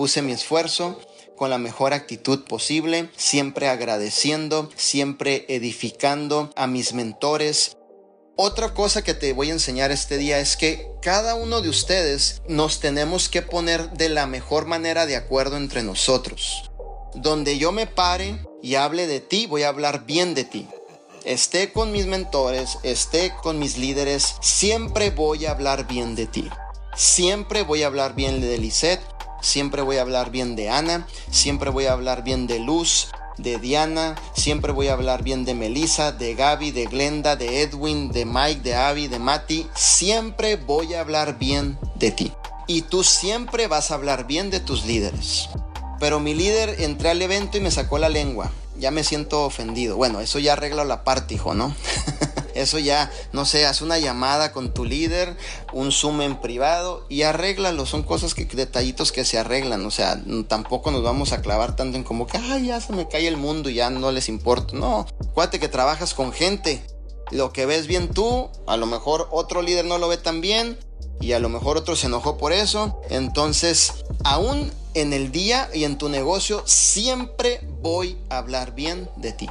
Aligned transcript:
puse 0.00 0.22
mi 0.22 0.32
esfuerzo 0.32 0.98
con 1.36 1.50
la 1.50 1.58
mejor 1.58 1.92
actitud 1.92 2.44
posible, 2.44 3.10
siempre 3.18 3.68
agradeciendo, 3.68 4.70
siempre 4.74 5.44
edificando 5.50 6.50
a 6.56 6.66
mis 6.66 6.94
mentores. 6.94 7.76
Otra 8.34 8.72
cosa 8.72 9.04
que 9.04 9.12
te 9.12 9.34
voy 9.34 9.50
a 9.50 9.52
enseñar 9.52 9.90
este 9.90 10.16
día 10.16 10.38
es 10.38 10.56
que 10.56 10.90
cada 11.02 11.34
uno 11.34 11.60
de 11.60 11.68
ustedes 11.68 12.40
nos 12.48 12.80
tenemos 12.80 13.28
que 13.28 13.42
poner 13.42 13.90
de 13.90 14.08
la 14.08 14.26
mejor 14.26 14.64
manera 14.64 15.04
de 15.04 15.16
acuerdo 15.16 15.58
entre 15.58 15.82
nosotros. 15.82 16.70
Donde 17.12 17.58
yo 17.58 17.70
me 17.70 17.86
pare 17.86 18.42
y 18.62 18.76
hable 18.76 19.06
de 19.06 19.20
ti, 19.20 19.44
voy 19.44 19.64
a 19.64 19.68
hablar 19.68 20.06
bien 20.06 20.32
de 20.32 20.44
ti 20.44 20.66
esté 21.26 21.74
con 21.74 21.92
mis 21.92 22.06
mentores, 22.06 22.78
esté 22.84 23.34
con 23.42 23.58
mis 23.58 23.76
líderes, 23.76 24.36
siempre 24.40 25.10
voy 25.10 25.44
a 25.44 25.50
hablar 25.50 25.86
bien 25.86 26.14
de 26.14 26.24
ti. 26.24 26.48
Siempre 26.96 27.62
voy 27.62 27.82
a 27.82 27.88
hablar 27.88 28.14
bien 28.14 28.40
de 28.40 28.56
Lisette, 28.56 29.02
siempre 29.40 29.82
voy 29.82 29.96
a 29.96 30.02
hablar 30.02 30.30
bien 30.30 30.56
de 30.56 30.70
Ana, 30.70 31.06
siempre 31.30 31.70
voy 31.70 31.86
a 31.86 31.92
hablar 31.92 32.24
bien 32.24 32.46
de 32.46 32.58
Luz, 32.58 33.08
de 33.38 33.58
Diana, 33.58 34.16
siempre 34.34 34.72
voy 34.72 34.88
a 34.88 34.92
hablar 34.92 35.22
bien 35.22 35.44
de 35.44 35.54
Melissa, 35.54 36.12
de 36.12 36.34
Gaby, 36.34 36.72
de 36.72 36.86
Glenda, 36.86 37.36
de 37.36 37.62
Edwin, 37.62 38.10
de 38.12 38.24
Mike, 38.24 38.60
de 38.62 38.74
Abby, 38.74 39.08
de 39.08 39.18
Mati. 39.18 39.66
Siempre 39.74 40.56
voy 40.56 40.94
a 40.94 41.00
hablar 41.00 41.38
bien 41.38 41.78
de 41.96 42.10
ti. 42.10 42.32
Y 42.66 42.82
tú 42.82 43.02
siempre 43.02 43.66
vas 43.66 43.90
a 43.90 43.94
hablar 43.94 44.26
bien 44.26 44.50
de 44.50 44.60
tus 44.60 44.84
líderes. 44.84 45.48
Pero 45.98 46.20
mi 46.20 46.34
líder 46.34 46.80
entré 46.82 47.10
al 47.10 47.22
evento 47.22 47.56
y 47.58 47.60
me 47.60 47.70
sacó 47.70 47.98
la 47.98 48.08
lengua 48.08 48.50
ya 48.80 48.90
me 48.90 49.04
siento 49.04 49.44
ofendido. 49.44 49.96
Bueno, 49.96 50.20
eso 50.20 50.38
ya 50.38 50.54
arregla 50.54 50.84
la 50.84 51.04
parte, 51.04 51.34
hijo, 51.34 51.54
¿no? 51.54 51.74
eso 52.54 52.78
ya, 52.78 53.10
no 53.32 53.44
sé, 53.44 53.66
haz 53.66 53.82
una 53.82 53.98
llamada 53.98 54.52
con 54.52 54.72
tu 54.72 54.84
líder, 54.84 55.36
un 55.72 55.92
Zoom 55.92 56.20
en 56.22 56.40
privado 56.40 57.06
y 57.08 57.22
arréglalo. 57.22 57.86
Son 57.86 58.02
cosas 58.02 58.34
que, 58.34 58.44
detallitos 58.44 59.12
que 59.12 59.24
se 59.24 59.38
arreglan. 59.38 59.84
O 59.86 59.90
sea, 59.90 60.20
tampoco 60.48 60.90
nos 60.90 61.02
vamos 61.02 61.32
a 61.32 61.42
clavar 61.42 61.76
tanto 61.76 61.96
en 61.96 62.04
como 62.04 62.26
que, 62.26 62.38
ay, 62.38 62.66
ya 62.66 62.80
se 62.80 62.92
me 62.92 63.08
cae 63.08 63.28
el 63.28 63.36
mundo 63.36 63.70
y 63.70 63.74
ya 63.74 63.90
no 63.90 64.12
les 64.12 64.28
importa. 64.28 64.74
No, 64.74 65.06
acuérdate 65.20 65.60
que 65.60 65.68
trabajas 65.68 66.14
con 66.14 66.32
gente. 66.32 66.82
Lo 67.30 67.52
que 67.52 67.66
ves 67.66 67.86
bien 67.86 68.08
tú, 68.08 68.50
a 68.66 68.76
lo 68.76 68.86
mejor 68.86 69.28
otro 69.30 69.62
líder 69.62 69.84
no 69.84 69.98
lo 69.98 70.08
ve 70.08 70.16
tan 70.16 70.40
bien 70.40 70.76
y 71.20 71.32
a 71.32 71.38
lo 71.38 71.48
mejor 71.48 71.76
otro 71.76 71.94
se 71.94 72.06
enojó 72.06 72.36
por 72.38 72.52
eso. 72.52 73.00
Entonces, 73.08 73.92
aún 74.24 74.72
en 74.94 75.12
el 75.12 75.30
día 75.30 75.68
y 75.72 75.84
en 75.84 75.98
tu 75.98 76.08
negocio 76.08 76.62
siempre 76.66 77.60
voy 77.80 78.18
a 78.28 78.38
hablar 78.38 78.74
bien 78.74 79.08
de 79.16 79.32
ti. 79.32 79.48